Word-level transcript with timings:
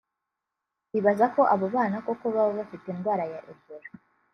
bibaza 0.91 1.25
ko 1.35 1.41
abo 1.53 1.65
bana 1.75 1.95
koko 2.05 2.25
baba 2.35 2.51
bafite 2.59 2.85
indwara 2.89 3.23
ya 3.33 3.39
Ebola 3.51 3.89